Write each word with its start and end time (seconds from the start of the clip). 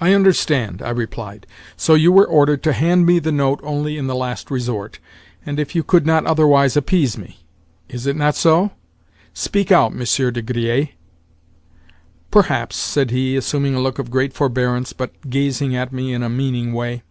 "I 0.00 0.12
understand," 0.12 0.82
I 0.82 0.90
replied. 0.90 1.46
"So 1.76 1.94
you 1.94 2.10
were 2.10 2.26
ordered 2.26 2.64
to 2.64 2.72
hand 2.72 3.06
me 3.06 3.20
the 3.20 3.30
note 3.30 3.60
only 3.62 3.96
in 3.96 4.08
the 4.08 4.16
last 4.16 4.50
resort, 4.50 4.98
and 5.46 5.60
if 5.60 5.76
you 5.76 5.84
could 5.84 6.04
not 6.04 6.26
otherwise 6.26 6.76
appease 6.76 7.16
me? 7.16 7.38
Is 7.88 8.04
it 8.08 8.16
not 8.16 8.34
so? 8.34 8.72
Speak 9.32 9.70
out, 9.70 9.94
Monsieur 9.94 10.32
de 10.32 10.42
Griers." 10.42 10.88
"Perhaps," 12.32 12.74
said 12.76 13.12
he, 13.12 13.36
assuming 13.36 13.76
a 13.76 13.80
look 13.80 14.00
of 14.00 14.10
great 14.10 14.32
forbearance, 14.32 14.92
but 14.92 15.12
gazing 15.30 15.76
at 15.76 15.92
me 15.92 16.12
in 16.12 16.24
a 16.24 16.28
meaning 16.28 16.72
way. 16.72 17.04